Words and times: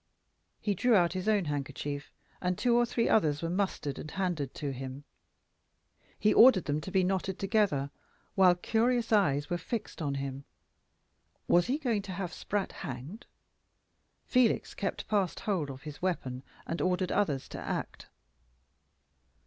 He 0.59 0.73
drew 0.73 0.95
out 0.95 1.13
his 1.13 1.29
own 1.29 1.45
handkerchief, 1.45 2.11
and 2.41 2.57
two 2.57 2.75
or 2.75 2.87
three 2.87 3.07
others 3.07 3.43
were 3.43 3.51
mustered 3.51 3.99
and 3.99 4.09
handed 4.09 4.55
to 4.55 4.71
him. 4.71 5.03
He 6.17 6.33
ordered 6.33 6.65
them 6.65 6.81
to 6.81 6.89
be 6.91 7.03
knotted 7.03 7.37
together, 7.37 7.91
while 8.33 8.55
curious 8.55 9.11
eyes 9.13 9.51
were 9.51 9.59
fixed 9.59 10.01
on 10.01 10.15
him. 10.15 10.43
Was 11.47 11.67
he 11.67 11.77
going 11.77 12.01
to 12.01 12.13
have 12.13 12.33
Spratt 12.33 12.71
hanged? 12.71 13.27
Felix 14.25 14.73
kept 14.73 15.03
fast 15.03 15.41
hold 15.41 15.69
of 15.69 15.83
his 15.83 16.01
weapon, 16.01 16.41
and 16.65 16.81
ordered 16.81 17.11
others 17.11 17.47
to 17.49 17.59
act. 17.59 18.07